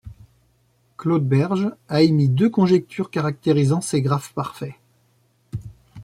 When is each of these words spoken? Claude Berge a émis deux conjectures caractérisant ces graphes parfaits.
Claude 0.97 1.27
Berge 1.27 1.69
a 1.87 2.01
émis 2.01 2.27
deux 2.27 2.49
conjectures 2.49 3.11
caractérisant 3.11 3.81
ces 3.81 4.01
graphes 4.01 4.33
parfaits. 4.33 4.73